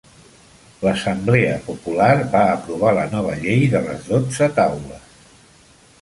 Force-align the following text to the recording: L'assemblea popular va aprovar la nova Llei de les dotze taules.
L'assemblea 0.85 1.51
popular 1.67 2.09
va 2.37 2.41
aprovar 2.55 2.95
la 3.01 3.05
nova 3.15 3.37
Llei 3.45 3.63
de 3.77 3.83
les 3.87 4.11
dotze 4.15 4.53
taules. 4.61 5.17